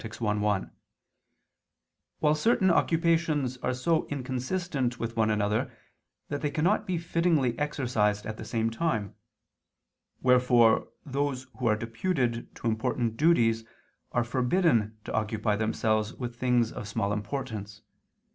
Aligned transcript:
i, 0.03 0.07
1), 0.07 0.71
while 2.21 2.33
certain 2.33 2.71
occupations 2.71 3.57
are 3.57 3.71
so 3.71 4.07
inconsistent 4.07 4.97
with 4.99 5.15
one 5.15 5.29
another, 5.29 5.71
that 6.27 6.41
they 6.41 6.49
cannot 6.49 6.87
be 6.87 6.97
fittingly 6.97 7.53
exercised 7.59 8.25
at 8.25 8.37
the 8.37 8.43
same 8.43 8.71
time; 8.71 9.13
wherefore 10.23 10.87
those 11.05 11.45
who 11.59 11.67
are 11.67 11.75
deputed 11.75 12.49
to 12.55 12.65
important 12.65 13.15
duties 13.15 13.63
are 14.11 14.23
forbidden 14.23 14.97
to 15.03 15.13
occupy 15.13 15.55
themselves 15.55 16.15
with 16.15 16.35
things 16.35 16.71
of 16.71 16.87
small 16.87 17.13
importance. 17.13 17.83